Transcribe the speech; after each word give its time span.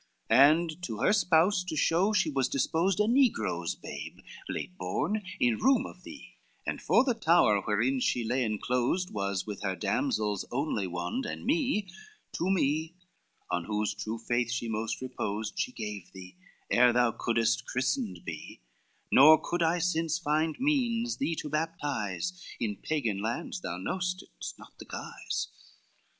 XXV 0.31 0.35
"And 0.35 0.81
to 0.81 0.97
her 0.97 1.13
spouse 1.13 1.63
to 1.63 1.75
show 1.75 2.11
she 2.11 2.31
was 2.31 2.49
disposed 2.49 2.99
A 2.99 3.03
negro's 3.03 3.75
babe 3.75 4.17
late 4.49 4.75
born, 4.75 5.21
in 5.39 5.59
room 5.59 5.85
of 5.85 6.01
thee, 6.01 6.37
And 6.65 6.81
for 6.81 7.03
the 7.03 7.13
tower 7.13 7.61
wherein 7.61 7.99
she 7.99 8.23
lay 8.23 8.43
enclosed, 8.43 9.11
Was 9.11 9.45
with 9.45 9.61
her 9.61 9.75
damsels 9.75 10.43
only 10.49 10.87
wond 10.87 11.27
and 11.27 11.45
me, 11.45 11.87
To 12.31 12.49
me, 12.49 12.95
on 13.51 13.65
whose 13.65 13.93
true 13.93 14.17
faith 14.17 14.49
she 14.51 14.67
most 14.67 15.01
reposed, 15.01 15.59
She 15.59 15.71
gave 15.71 16.11
thee, 16.13 16.35
ere 16.71 16.91
thou 16.93 17.11
couldest 17.11 17.67
christened 17.67 18.25
be, 18.25 18.59
Nor 19.11 19.39
could 19.39 19.61
I 19.61 19.77
since 19.77 20.17
find 20.17 20.59
means 20.59 21.17
thee 21.17 21.35
to 21.35 21.47
baptize, 21.47 22.43
In 22.59 22.75
Pagan 22.77 23.19
lands 23.21 23.61
thou 23.61 23.77
knowest 23.77 24.23
it's 24.39 24.57
not 24.57 24.79
the 24.79 24.85
guise. 24.85 25.49